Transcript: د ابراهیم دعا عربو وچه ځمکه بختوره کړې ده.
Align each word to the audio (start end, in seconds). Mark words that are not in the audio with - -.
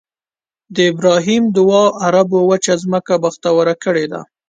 د 0.75 0.77
ابراهیم 0.91 1.43
دعا 1.57 1.85
عربو 2.05 2.39
وچه 2.49 2.73
ځمکه 2.83 3.13
بختوره 3.23 3.75
کړې 3.83 4.05
ده. 4.11 4.21